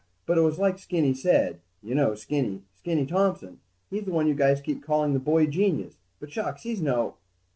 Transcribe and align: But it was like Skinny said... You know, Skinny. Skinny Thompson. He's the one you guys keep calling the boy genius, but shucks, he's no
But 0.25 0.39
it 0.39 0.41
was 0.41 0.57
like 0.57 0.79
Skinny 0.79 1.13
said... 1.13 1.59
You 1.83 1.93
know, 1.93 2.15
Skinny. 2.15 2.63
Skinny 2.73 3.05
Thompson. 3.05 3.59
He's 3.91 4.05
the 4.05 4.09
one 4.11 4.25
you 4.25 4.33
guys 4.33 4.59
keep 4.59 4.81
calling 4.81 5.13
the 5.13 5.19
boy 5.19 5.45
genius, 5.45 5.97
but 6.19 6.31
shucks, 6.31 6.63
he's 6.63 6.81
no 6.81 7.17